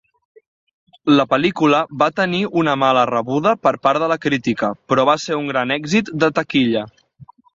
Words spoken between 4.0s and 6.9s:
de la crítica, però va ser un gran èxit de taquilla.